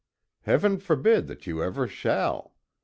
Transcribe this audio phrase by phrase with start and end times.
[0.41, 2.55] Heaven forbid that you ever shall!